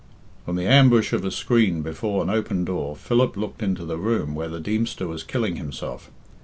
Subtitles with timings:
[0.47, 4.33] From the ambush of a screen before an open door, Philip looked into the room
[4.33, 6.09] where the Deemster was killing himself.